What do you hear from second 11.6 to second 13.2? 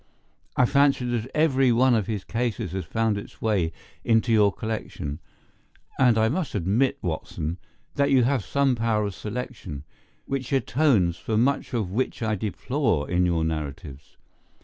which I deplore